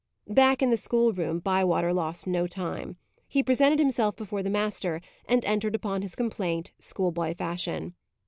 [0.33, 2.97] Back in the school room, Bywater lost no time.
[3.27, 7.93] He presented himself before the master, and entered upon his complaint, schoolboy fashion.